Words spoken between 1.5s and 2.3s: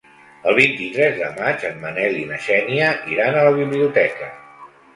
en Manel i